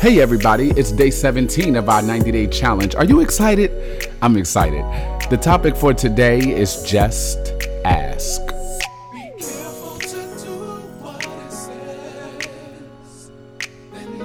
[0.00, 2.94] Hey everybody, it's day 17 of our 90 day challenge.
[2.94, 4.08] Are you excited?
[4.22, 4.82] I'm excited.
[5.28, 7.52] The topic for today is just
[7.84, 8.40] ask.
[9.12, 10.56] Be careful to do
[11.02, 13.30] what it says.
[13.92, 14.24] Then you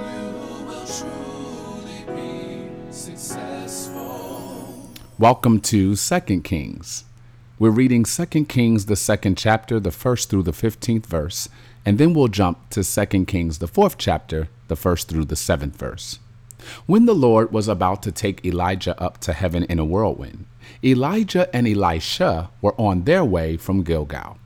[0.64, 4.00] will truly be successful.
[5.18, 7.04] Welcome to 2 Kings.
[7.58, 11.50] We're reading 2 Kings, the second chapter, the first through the 15th verse,
[11.84, 15.76] and then we'll jump to 2 Kings, the fourth chapter, the first through the seventh
[15.76, 16.18] verse.
[16.86, 20.46] When the Lord was about to take Elijah up to heaven in a whirlwind,
[20.82, 24.38] Elijah and Elisha were on their way from Gilgal.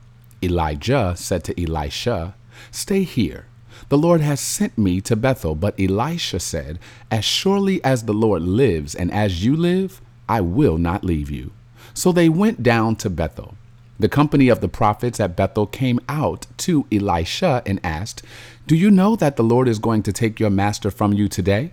[0.43, 2.35] Elijah said to Elisha,
[2.71, 3.45] Stay here.
[3.89, 5.55] The Lord has sent me to Bethel.
[5.55, 10.77] But Elisha said, As surely as the Lord lives and as you live, I will
[10.77, 11.51] not leave you.
[11.93, 13.55] So they went down to Bethel.
[14.01, 18.23] The company of the prophets at Bethel came out to Elisha and asked,
[18.65, 21.71] Do you know that the Lord is going to take your master from you today?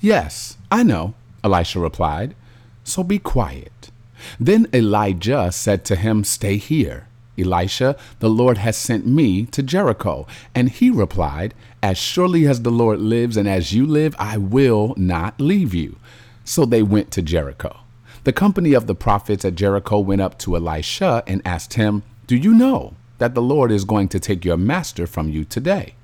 [0.00, 2.34] Yes, I know, Elisha replied.
[2.82, 3.92] So be quiet.
[4.40, 7.06] Then Elijah said to him, Stay here.
[7.38, 10.26] Elisha, the Lord has sent me to Jericho.
[10.52, 14.94] And he replied, As surely as the Lord lives and as you live, I will
[14.96, 16.00] not leave you.
[16.44, 17.85] So they went to Jericho.
[18.26, 22.34] The company of the prophets at Jericho went up to Elisha and asked him, Do
[22.34, 25.94] you know that the Lord is going to take your master from you today?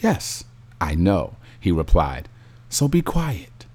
[0.00, 0.44] Yes,
[0.80, 2.28] I know, he replied.
[2.68, 3.66] So be quiet.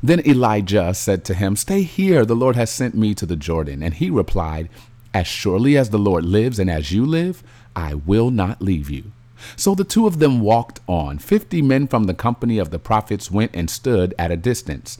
[0.00, 3.82] Then Elijah said to him, Stay here, the Lord has sent me to the Jordan.
[3.82, 4.68] And he replied,
[5.12, 7.42] As surely as the Lord lives and as you live,
[7.74, 9.10] I will not leave you.
[9.56, 11.18] So the two of them walked on.
[11.18, 14.98] Fifty men from the company of the prophets went and stood at a distance,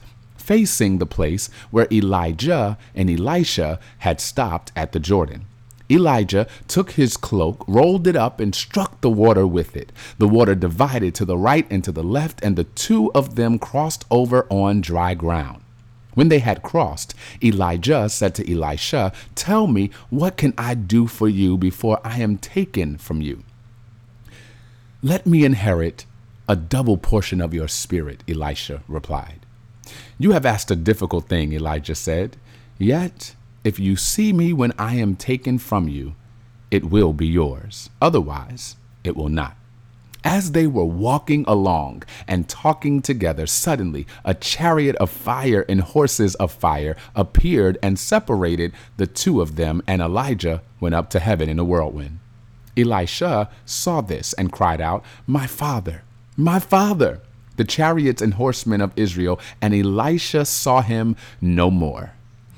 [0.48, 5.44] facing the place where Elijah and Elisha had stopped at the Jordan.
[5.90, 9.92] Elijah took his cloak, rolled it up, and struck the water with it.
[10.16, 13.58] The water divided to the right and to the left, and the two of them
[13.58, 15.60] crossed over on dry ground.
[16.14, 17.14] When they had crossed,
[17.44, 22.38] Elijah said to Elisha, Tell me, what can I do for you before I am
[22.38, 23.44] taken from you?
[25.02, 26.06] Let me inherit
[26.48, 29.40] a double portion of your spirit, Elisha replied.
[30.18, 32.36] You have asked a difficult thing, Elijah said.
[32.78, 33.34] Yet,
[33.64, 36.14] if you see me when I am taken from you,
[36.70, 37.90] it will be yours.
[38.00, 39.56] Otherwise, it will not.
[40.24, 46.34] As they were walking along and talking together, suddenly a chariot of fire and horses
[46.36, 51.48] of fire appeared and separated the two of them, and Elijah went up to heaven
[51.48, 52.18] in a whirlwind.
[52.76, 56.02] Elisha saw this and cried out, My father,
[56.36, 57.20] my father,
[57.58, 59.38] the chariots and horsemen of Israel.
[59.60, 62.12] And Elisha saw him no more.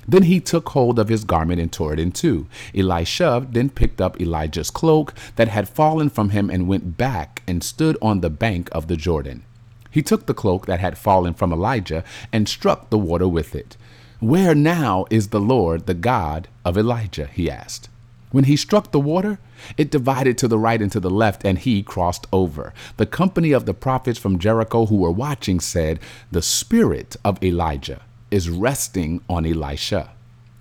[0.06, 2.46] Then he took hold of his garment and tore it in two.
[2.74, 7.62] Elisha then picked up Elijah's cloak that had fallen from him and went back and
[7.62, 9.44] stood on the bank of the Jordan.
[9.90, 13.76] He took the cloak that had fallen from Elijah and struck the water with it.
[14.20, 17.26] Where now is the Lord, the God of Elijah?
[17.26, 17.89] he asked.
[18.30, 19.38] When he struck the water,
[19.76, 22.72] it divided to the right and to the left, and he crossed over.
[22.96, 25.98] The company of the prophets from Jericho who were watching said,
[26.30, 30.12] The spirit of Elijah is resting on Elisha.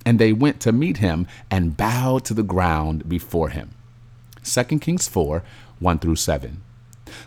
[0.04, 3.70] And they went to meet him and bowed to the ground before him.
[4.42, 5.42] 2 Kings 4
[5.78, 6.62] 1 through 7.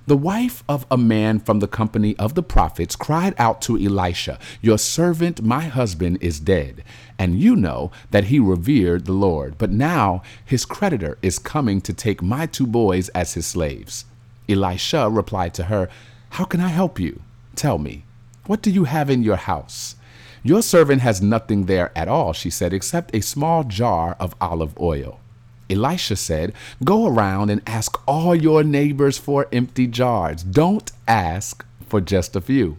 [0.08, 4.40] The wife of a man from the company of the prophets cried out to Elisha,
[4.62, 6.84] Your servant, my husband, is dead,
[7.18, 9.58] and you know that he revered the Lord.
[9.58, 14.06] But now his creditor is coming to take my two boys as his slaves.
[14.50, 15.90] Elisha replied to her,
[16.32, 17.22] How can I help you?
[17.56, 18.06] Tell me,
[18.46, 19.96] what do you have in your house?
[20.44, 24.78] Your servant has nothing there at all, she said, except a small jar of olive
[24.78, 25.22] oil.
[25.70, 30.44] Elisha said, Go around and ask all your neighbors for empty jars.
[30.44, 32.78] Don't ask for just a few.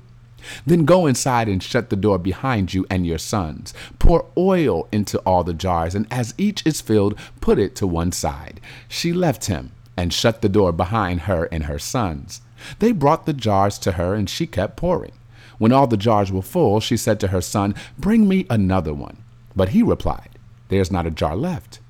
[0.66, 3.72] Then go inside and shut the door behind you and your sons.
[3.98, 8.12] Pour oil into all the jars, and as each is filled, put it to one
[8.12, 8.60] side.
[8.88, 12.42] She left him and shut the door behind her and her sons.
[12.78, 15.12] They brought the jars to her, and she kept pouring.
[15.58, 19.18] When all the jars were full, she said to her son, Bring me another one.
[19.54, 20.30] But he replied,
[20.68, 21.80] There's not a jar left.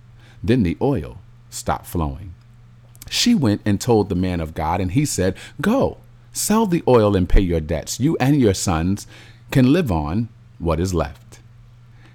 [0.44, 1.18] Then the oil
[1.48, 2.34] stopped flowing.
[3.08, 5.98] She went and told the man of God, and he said, Go,
[6.32, 7.98] sell the oil and pay your debts.
[7.98, 9.06] You and your sons
[9.50, 11.40] can live on what is left.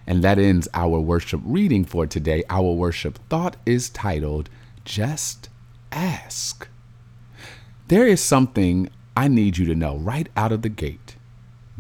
[0.05, 2.43] And that ends our worship reading for today.
[2.49, 4.49] Our worship thought is titled,
[4.85, 5.49] Just
[5.91, 6.67] Ask.
[7.87, 11.15] There is something I need you to know right out of the gate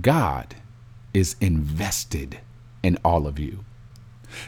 [0.01, 0.55] God
[1.13, 2.39] is invested
[2.81, 3.65] in all of you.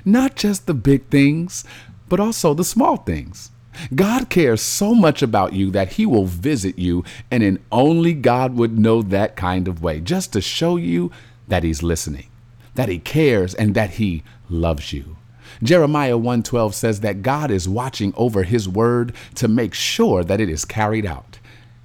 [0.05, 1.63] Not just the big things,
[2.11, 3.51] but also the small things.
[3.95, 8.53] God cares so much about you that he will visit you, and in only God
[8.55, 11.09] would know that kind of way, just to show you
[11.47, 12.27] that he's listening,
[12.75, 15.15] that he cares, and that he loves you.
[15.63, 20.49] Jeremiah 1:12 says that God is watching over his word to make sure that it
[20.49, 21.39] is carried out.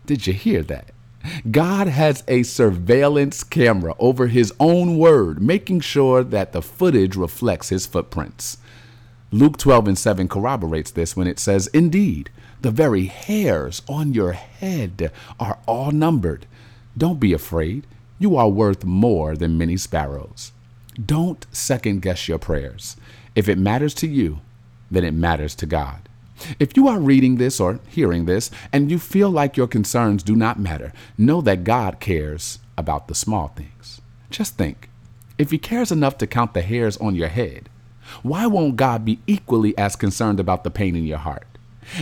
[0.06, 0.90] Did you hear that?
[1.52, 7.68] God has a surveillance camera over his own word, making sure that the footage reflects
[7.68, 8.58] his footprints.
[9.36, 12.30] Luke 12 and 7 corroborates this when it says, Indeed,
[12.62, 16.46] the very hairs on your head are all numbered.
[16.96, 17.86] Don't be afraid.
[18.18, 20.52] You are worth more than many sparrows.
[20.94, 22.96] Don't second guess your prayers.
[23.34, 24.40] If it matters to you,
[24.90, 26.08] then it matters to God.
[26.58, 30.34] If you are reading this or hearing this and you feel like your concerns do
[30.34, 34.00] not matter, know that God cares about the small things.
[34.30, 34.88] Just think
[35.36, 37.68] if He cares enough to count the hairs on your head,
[38.22, 41.46] why won't God be equally as concerned about the pain in your heart?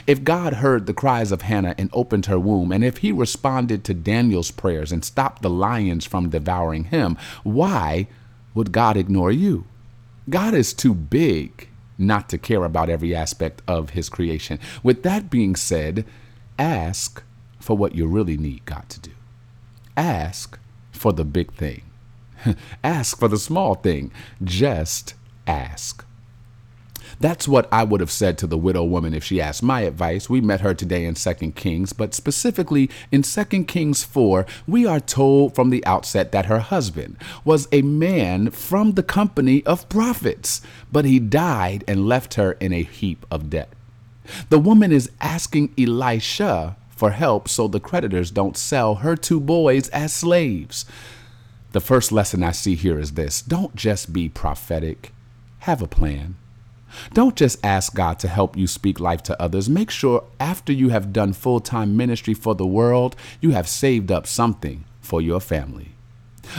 [0.07, 3.85] If God heard the cries of Hannah and opened her womb, and if he responded
[3.85, 8.07] to Daniel's prayers and stopped the lions from devouring him, why
[8.55, 9.67] would God ignore you?
[10.31, 11.69] God is too big
[11.99, 14.59] not to care about every aspect of his creation.
[14.83, 16.05] With that being said,
[16.59, 17.23] ask
[17.61, 19.13] for what you really need God to do.
[19.97, 20.59] Ask
[20.93, 21.83] for the big thing.
[22.85, 24.11] ask for the small thing.
[24.43, 25.15] Just
[25.47, 26.05] ask.
[27.21, 30.29] That's what I would have said to the widow woman if she asked my advice.
[30.29, 35.01] We met her today in 2 Kings, but specifically in 2 Kings 4, we are
[35.01, 40.61] told from the outset that her husband was a man from the company of prophets,
[40.91, 43.71] but he died and left her in a heap of debt.
[44.49, 49.89] The woman is asking Elisha for help so the creditors don't sell her two boys
[49.91, 50.87] as slaves.
[51.73, 55.13] The first lesson I see here is this don't just be prophetic
[55.65, 56.37] have a plan.
[57.15, 59.67] Don't just ask God to help you speak life to others.
[59.67, 64.13] Make sure after you have done full time ministry for the world, you have saved
[64.13, 65.93] up something for your family.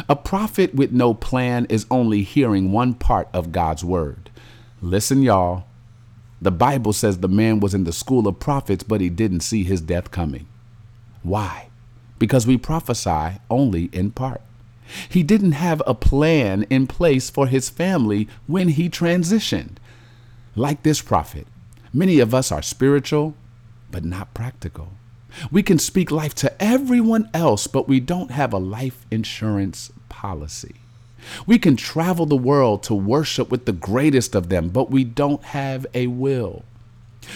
[0.09, 4.31] A prophet with no plan is only hearing one part of God's word.
[4.81, 5.65] Listen, y'all.
[6.41, 9.63] The Bible says the man was in the school of prophets, but he didn't see
[9.63, 10.47] his death coming.
[11.21, 11.69] Why?
[12.17, 14.41] Because we prophesy only in part.
[15.09, 19.77] He didn't have a plan in place for his family when he transitioned.
[20.55, 21.47] Like this prophet,
[21.93, 23.35] many of us are spiritual,
[23.91, 24.89] but not practical.
[25.51, 30.75] We can speak life to everyone else, but we don't have a life insurance policy.
[31.45, 35.43] We can travel the world to worship with the greatest of them, but we don't
[35.43, 36.63] have a will.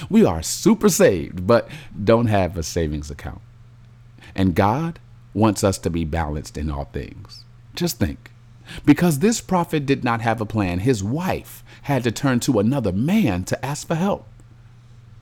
[0.09, 1.67] We are super saved, but
[2.01, 3.41] don't have a savings account.
[4.35, 4.99] And God
[5.33, 7.38] wants us to be balanced in all things.
[7.79, 8.31] Just think.
[8.83, 12.91] Because this prophet did not have a plan, his wife had to turn to another
[12.91, 14.27] man to ask for help.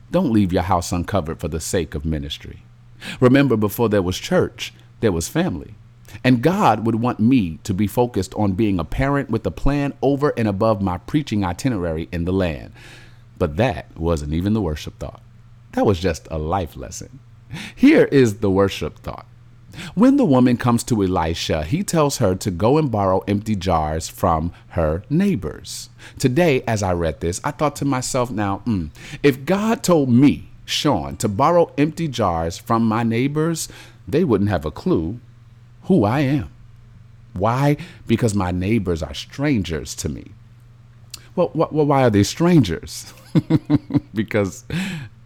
[0.09, 2.63] Don't leave your house uncovered for the sake of ministry.
[3.19, 5.75] Remember, before there was church, there was family.
[6.23, 9.93] And God would want me to be focused on being a parent with a plan
[10.01, 12.73] over and above my preaching itinerary in the land.
[13.37, 15.21] But that wasn't even the worship thought.
[15.73, 17.19] That was just a life lesson.
[17.75, 19.27] Here is the worship thought.
[19.95, 24.07] When the woman comes to Elisha, he tells her to go and borrow empty jars
[24.07, 25.89] from her neighbors.
[26.19, 28.89] Today, as I read this, I thought to myself, now, mm,
[29.23, 33.69] if God told me, Sean, to borrow empty jars from my neighbors,
[34.07, 35.19] they wouldn't have a clue
[35.83, 36.49] who I am.
[37.33, 37.77] Why?
[38.05, 40.31] Because my neighbors are strangers to me.
[41.35, 43.13] Well, well why are they strangers?
[44.13, 44.65] because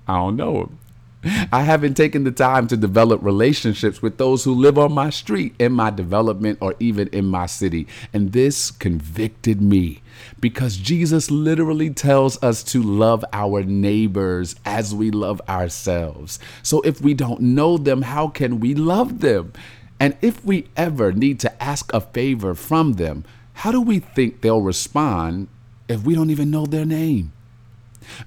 [0.07, 0.79] I don't know them.
[1.51, 5.53] I haven't taken the time to develop relationships with those who live on my street,
[5.59, 7.87] in my development, or even in my city.
[8.11, 10.01] And this convicted me
[10.39, 16.39] because Jesus literally tells us to love our neighbors as we love ourselves.
[16.63, 19.53] So if we don't know them, how can we love them?
[19.99, 23.23] And if we ever need to ask a favor from them,
[23.53, 25.47] how do we think they'll respond
[25.87, 27.33] if we don't even know their name?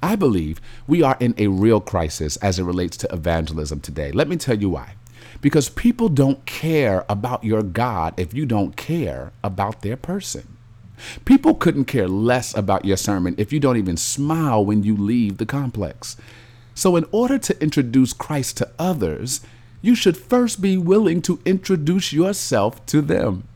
[0.02, 4.12] I believe we are in a real crisis as it relates to evangelism today.
[4.12, 4.94] Let me tell you why.
[5.40, 10.56] Because people don't care about your God if you don't care about their person.
[11.24, 15.38] People couldn't care less about your sermon if you don't even smile when you leave
[15.38, 16.16] the complex.
[16.74, 19.40] So, in order to introduce Christ to others,
[19.82, 23.46] you should first be willing to introduce yourself to them.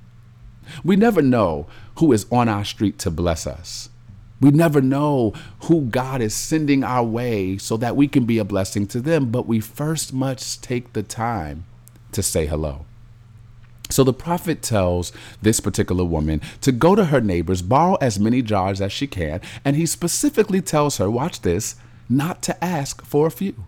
[0.84, 1.66] We never know
[1.96, 3.88] who is on our street to bless us.
[4.40, 8.44] We never know who God is sending our way so that we can be a
[8.44, 11.64] blessing to them, but we first must take the time
[12.12, 12.84] to say hello.
[13.90, 18.42] So the prophet tells this particular woman to go to her neighbors, borrow as many
[18.42, 21.76] jars as she can, and he specifically tells her, watch this,
[22.08, 23.64] not to ask for a few.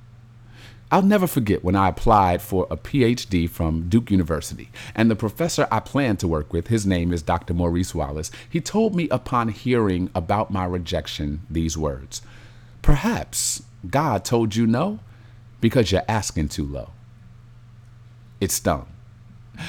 [0.93, 5.69] I'll never forget when I applied for a PhD from Duke University, and the professor
[5.71, 7.55] I planned to work with, his name is Dr.
[7.55, 12.23] Maurice Wallace, he told me upon hearing about my rejection these words
[12.83, 14.99] Perhaps God told you no
[15.61, 16.91] because you're asking too low.
[18.41, 18.89] It stung.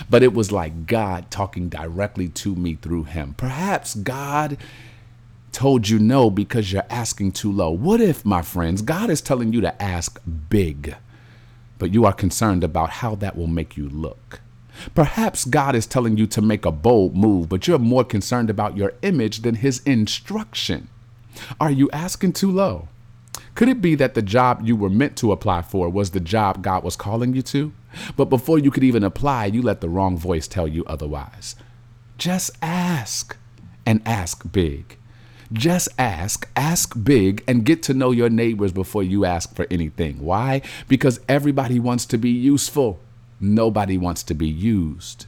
[0.10, 3.36] But it was like God talking directly to me through him.
[3.36, 4.58] Perhaps God
[5.52, 7.72] told you no because you're asking too low.
[7.72, 10.96] What if, my friends, God is telling you to ask big,
[11.82, 14.40] but you are concerned about how that will make you look?
[14.94, 18.78] Perhaps God is telling you to make a bold move, but you're more concerned about
[18.78, 20.90] your image than his instruction.
[21.60, 22.88] Are you asking too low?
[23.56, 26.62] Could it be that the job you were meant to apply for was the job
[26.62, 27.74] God was calling you to?
[28.16, 31.56] But before you could even apply, you let the wrong voice tell you otherwise.
[32.20, 33.36] Just ask
[33.88, 34.98] and ask big.
[35.54, 40.22] Just ask, ask big, and get to know your neighbors before you ask for anything.
[40.22, 40.62] Why?
[40.88, 43.00] Because everybody wants to be useful,
[43.40, 45.26] nobody wants to be used.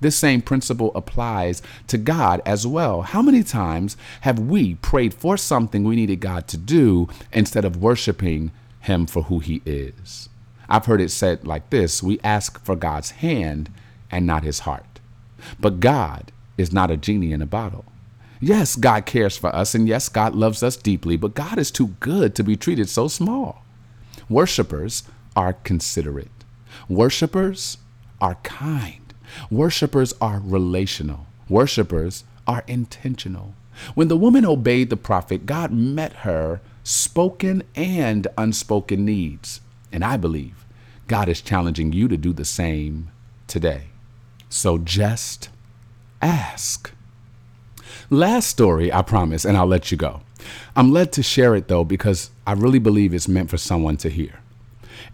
[0.00, 3.02] This same principle applies to God as well.
[3.02, 7.80] How many times have we prayed for something we needed God to do instead of
[7.80, 10.28] worshiping Him for who He is?
[10.68, 13.70] I've heard it said like this we ask for God's hand
[14.10, 15.00] and not His heart.
[15.58, 17.86] But God is not a genie in a bottle.
[18.44, 21.94] Yes, God cares for us, and yes, God loves us deeply, but God is too
[22.00, 23.64] good to be treated so small.
[24.28, 26.44] Worshippers are considerate,
[26.86, 27.78] worshippers
[28.20, 29.14] are kind.
[29.50, 31.26] Worshippers are relational.
[31.48, 33.54] Worshippers are intentional.
[33.94, 39.62] When the woman obeyed the prophet, God met her spoken and unspoken needs.
[39.90, 40.66] And I believe
[41.08, 43.10] God is challenging you to do the same
[43.46, 43.84] today.
[44.50, 45.48] So just
[46.20, 46.93] ask.
[48.14, 50.20] Last story, I promise, and I'll let you go.
[50.76, 54.08] I'm led to share it though because I really believe it's meant for someone to
[54.08, 54.38] hear.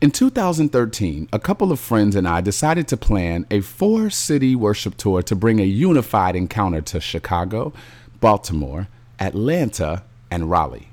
[0.03, 4.99] In 2013, a couple of friends and I decided to plan a four city worship
[4.99, 7.73] tour to bring a unified encounter to Chicago,
[8.21, 8.89] Baltimore,
[9.19, 10.91] Atlanta, and Raleigh.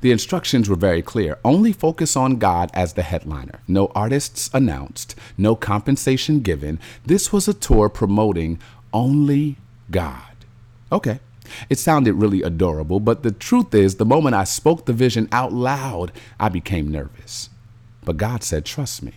[0.00, 3.60] The instructions were very clear only focus on God as the headliner.
[3.68, 6.80] No artists announced, no compensation given.
[7.06, 8.58] This was a tour promoting
[8.92, 9.56] only
[9.88, 10.34] God.
[10.90, 11.20] Okay.
[11.68, 15.52] It sounded really adorable, but the truth is, the moment I spoke the vision out
[15.52, 17.50] loud, I became nervous.
[18.04, 19.12] But God said, Trust me.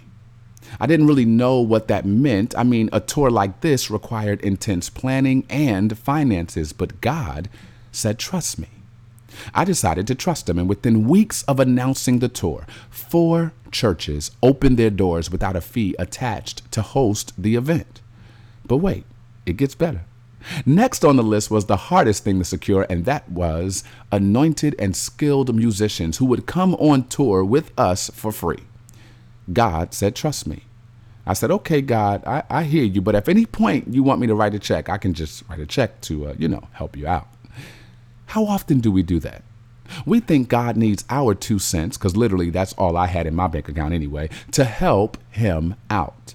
[0.79, 2.57] I didn't really know what that meant.
[2.57, 7.49] I mean, a tour like this required intense planning and finances, but God
[7.91, 8.67] said, Trust me.
[9.53, 14.77] I decided to trust him, and within weeks of announcing the tour, four churches opened
[14.77, 18.01] their doors without a fee attached to host the event.
[18.65, 19.05] But wait,
[19.45, 20.01] it gets better.
[20.65, 24.95] Next on the list was the hardest thing to secure, and that was anointed and
[24.95, 28.63] skilled musicians who would come on tour with us for free.
[29.51, 30.63] God said, Trust me.
[31.25, 34.27] I said, Okay, God, I, I hear you, but if any point you want me
[34.27, 36.97] to write a check, I can just write a check to, uh, you know, help
[36.97, 37.27] you out.
[38.27, 39.43] How often do we do that?
[40.05, 43.47] We think God needs our two cents, because literally that's all I had in my
[43.47, 46.33] bank account anyway, to help him out.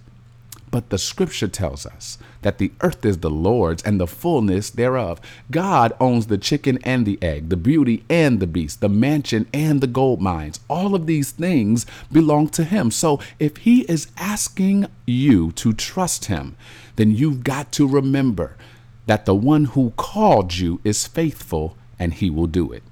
[0.76, 5.22] But the scripture tells us that the earth is the Lord's and the fullness thereof.
[5.50, 9.80] God owns the chicken and the egg, the beauty and the beast, the mansion and
[9.80, 10.60] the gold mines.
[10.68, 12.90] All of these things belong to Him.
[12.90, 16.58] So if He is asking you to trust Him,
[16.96, 18.58] then you've got to remember
[19.06, 22.82] that the one who called you is faithful and He will do it.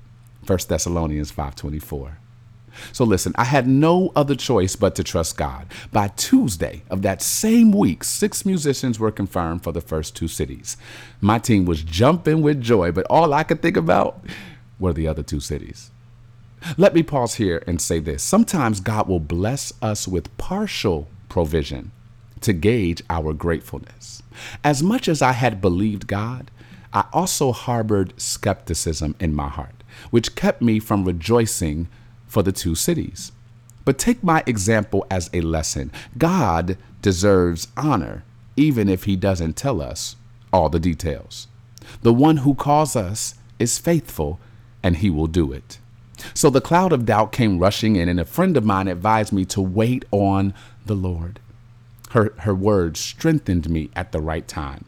[0.47, 2.17] 1 Thessalonians 524.
[2.93, 5.67] So listen, I had no other choice but to trust God.
[5.93, 10.77] By Tuesday of that same week, six musicians were confirmed for the first two cities.
[11.21, 14.25] My team was jumping with joy, but all I could think about
[14.79, 15.91] were the other two cities.
[16.79, 18.23] Let me pause here and say this.
[18.23, 21.93] Sometimes God will bless us with partial provision
[22.41, 24.23] to gauge our gratefulness.
[24.63, 26.51] As much as I had believed God,
[26.93, 31.89] I also harbored skepticism in my heart, which kept me from rejoicing
[32.35, 33.33] for the two cities.
[33.85, 35.93] But take my example as a lesson.
[36.19, 38.25] God deserves honor,
[38.57, 40.17] even if He doesn't tell us
[40.53, 41.47] all the details.
[42.03, 44.41] The one who calls us is faithful,
[44.83, 45.79] and he will do it.
[46.33, 49.45] So the cloud of doubt came rushing in, and a friend of mine advised me
[49.47, 50.55] to wait on
[50.87, 51.41] the Lord.
[52.11, 54.85] Her, her words strengthened me at the right time.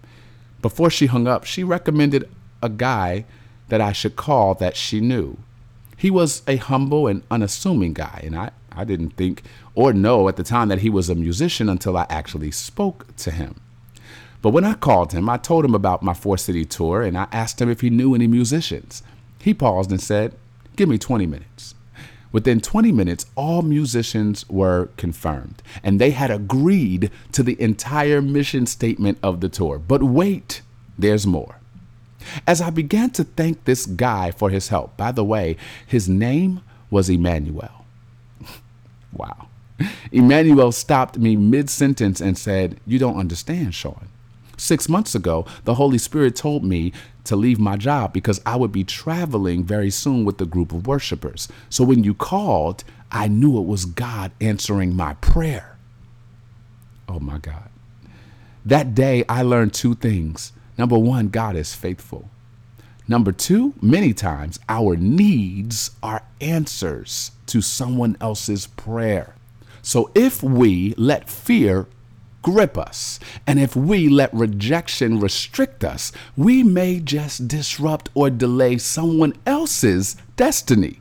[0.62, 2.28] Before she hung up, she recommended
[2.62, 3.24] a guy
[3.68, 5.38] that I should call that she knew.
[5.96, 9.42] He was a humble and unassuming guy, and I, I didn't think
[9.74, 13.30] or know at the time that he was a musician until I actually spoke to
[13.30, 13.60] him.
[14.42, 17.26] But when I called him, I told him about my four city tour and I
[17.32, 19.02] asked him if he knew any musicians.
[19.40, 20.34] He paused and said,
[20.76, 21.74] Give me 20 minutes.
[22.30, 28.66] Within 20 minutes, all musicians were confirmed and they had agreed to the entire mission
[28.66, 29.78] statement of the tour.
[29.78, 30.60] But wait,
[30.98, 31.60] there's more.
[32.46, 35.56] As I began to thank this guy for his help, by the way,
[35.86, 37.84] his name was Emmanuel.
[39.12, 39.48] wow.
[40.10, 44.08] Emmanuel stopped me mid sentence and said, You don't understand, Sean.
[44.56, 46.92] Six months ago, the Holy Spirit told me
[47.24, 50.86] to leave my job because I would be traveling very soon with a group of
[50.86, 51.48] worshipers.
[51.68, 55.76] So when you called, I knew it was God answering my prayer.
[57.08, 57.68] Oh my God.
[58.64, 60.52] That day, I learned two things.
[60.78, 62.28] Number one, God is faithful.
[63.08, 69.34] Number two, many times our needs are answers to someone else's prayer.
[69.80, 71.86] So if we let fear
[72.42, 78.78] grip us, and if we let rejection restrict us, we may just disrupt or delay
[78.78, 81.00] someone else's destiny.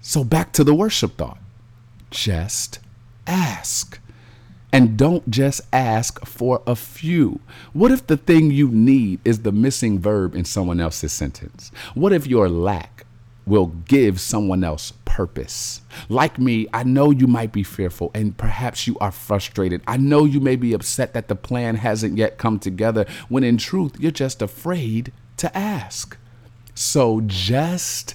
[0.00, 1.38] So back to the worship thought
[2.10, 2.78] just
[3.26, 3.98] ask.
[4.76, 7.40] And don't just ask for a few.
[7.72, 11.70] What if the thing you need is the missing verb in someone else's sentence?
[11.94, 13.06] What if your lack
[13.46, 15.80] will give someone else purpose.
[16.10, 19.80] Like me, I know you might be fearful and perhaps you are frustrated.
[19.86, 23.56] I know you may be upset that the plan hasn't yet come together when in
[23.56, 26.18] truth you're just afraid to ask.
[26.74, 28.14] So just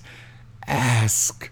[0.68, 1.50] ask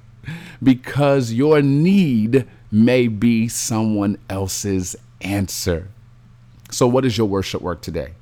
[0.61, 5.87] because your need may be someone else's answer.
[6.72, 8.13] So, what is your worship work today?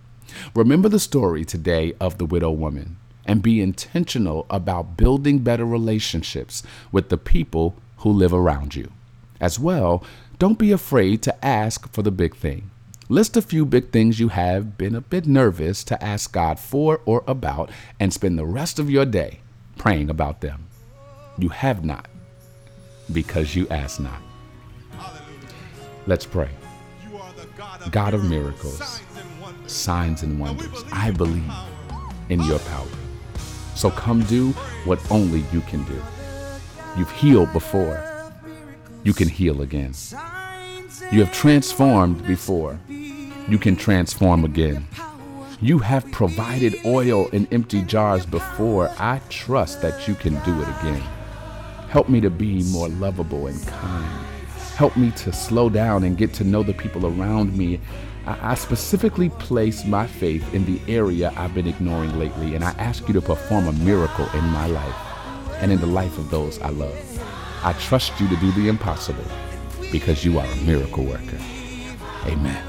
[0.55, 6.63] Remember the story today of the widow woman and be intentional about building better relationships
[6.91, 8.91] with the people who live around you.
[9.39, 10.03] As well,
[10.39, 12.69] don't be afraid to ask for the big thing.
[13.09, 17.01] List a few big things you have been a bit nervous to ask God for
[17.05, 19.39] or about and spend the rest of your day
[19.77, 20.67] praying about them.
[21.37, 22.07] You have not
[23.11, 24.26] because you ask not.
[26.07, 26.49] Let's pray.
[27.91, 29.01] God of miracles,
[29.65, 31.51] signs and wonders, I believe
[32.29, 32.87] in your power.
[33.75, 34.51] So come do
[34.85, 36.01] what only you can do.
[36.97, 38.31] You've healed before.
[39.03, 39.93] You can heal again.
[41.11, 42.79] You have transformed before.
[42.87, 44.87] You can transform again.
[45.59, 48.89] You have provided oil in empty jars before.
[48.97, 51.03] I trust that you can do it again.
[51.89, 54.26] Help me to be more lovable and kind.
[54.77, 57.79] Help me to slow down and get to know the people around me
[58.27, 63.07] I specifically place my faith in the area I've been ignoring lately, and I ask
[63.07, 64.95] you to perform a miracle in my life
[65.61, 66.93] and in the life of those I love.
[67.63, 69.23] I trust you to do the impossible
[69.93, 71.39] because you are a miracle worker.
[72.25, 72.61] Amen.